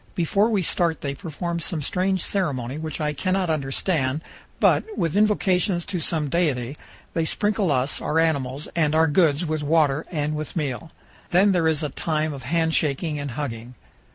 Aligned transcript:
Before 0.15 0.49
we 0.49 0.63
start 0.63 1.01
they 1.01 1.13
perform 1.13 1.59
some 1.59 1.83
strange 1.83 2.23
ceremony 2.23 2.79
which 2.79 2.99
I 2.99 3.13
cannot 3.13 3.51
understand, 3.51 4.21
but, 4.59 4.97
with 4.97 5.15
invocations 5.15 5.85
to 5.85 5.99
some 5.99 6.27
deity, 6.27 6.75
they 7.13 7.23
sprinkle 7.23 7.71
us, 7.71 8.01
our 8.01 8.17
animals, 8.17 8.67
and 8.75 8.95
our 8.95 9.05
goods 9.07 9.45
with 9.45 9.61
water 9.61 10.07
and 10.09 10.35
with 10.35 10.55
meal. 10.55 10.89
Then 11.29 11.51
there 11.51 11.67
is 11.67 11.83
a 11.83 11.89
time 11.89 12.33
of 12.33 12.41
handshaking 12.41 13.19
and 13.19 13.29
hugging. 13.37 13.75